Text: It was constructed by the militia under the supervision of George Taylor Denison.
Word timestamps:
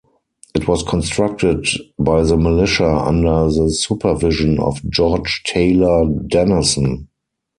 It 0.55 0.67
was 0.67 0.81
constructed 0.81 1.67
by 1.99 2.23
the 2.23 2.35
militia 2.35 2.87
under 2.91 3.51
the 3.53 3.69
supervision 3.69 4.57
of 4.59 4.81
George 4.89 5.43
Taylor 5.45 6.07
Denison. 6.25 7.07